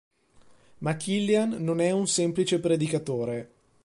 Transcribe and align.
Ma 0.79 0.97
Killian 0.97 1.57
non 1.63 1.79
è 1.79 1.91
un 1.91 2.07
semplice 2.07 2.59
predicatore. 2.59 3.51